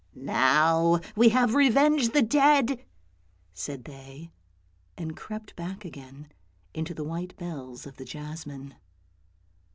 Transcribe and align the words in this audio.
"Now 0.15 0.99
we 1.15 1.29
have 1.29 1.53
revenged 1.53 2.13
the 2.13 2.23
dead!" 2.23 2.83
said 3.53 3.83
they, 3.83 4.31
and 4.97 5.15
crept 5.15 5.55
back 5.55 5.85
again 5.85 6.31
into 6.73 6.95
the 6.95 7.03
white 7.03 7.37
bells 7.37 7.85
of 7.85 7.97
the 7.97 8.05
jasmine. 8.05 8.73